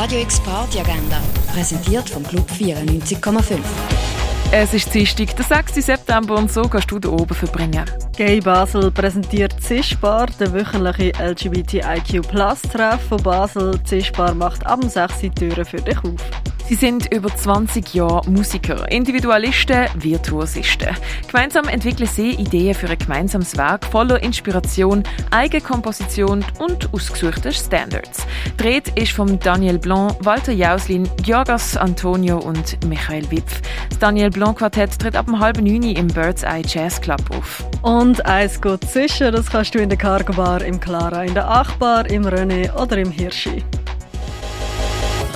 [0.00, 1.20] Radio X Party Agenda,
[1.52, 3.58] präsentiert vom Club 94,5.
[4.52, 5.74] Es ist Dienstag, der 6.
[5.84, 7.84] September und so kannst du da oben verbringen.
[8.16, 13.82] Gay Basel präsentiert Zischbar, der wöchentliche LGBTIQ-Plus-Treff von Basel.
[13.82, 16.14] Zischbar macht ab 6 Uhr Türen für dich auf.
[16.68, 20.94] Sie sind über 20 Jahre Musiker, Individualisten, Virtuosisten.
[21.26, 28.26] Gemeinsam entwickeln sie Ideen für ein gemeinsames Werk voller Inspiration, Eigenkomposition und ausgesuchten Standards.
[28.58, 33.62] Dreht ist von Daniel Blanc, Walter Jauslin, Georgas Antonio und Michael Wipf.
[33.88, 37.64] Das Daniel Blanc Quartett tritt ab um halb neun im Bird's Eye Jazz Club auf.
[37.80, 41.48] Und eins geht sicher, das kannst du in der Cargo Bar, im Clara, in der
[41.48, 43.64] Achbar, im René oder im Hirschi.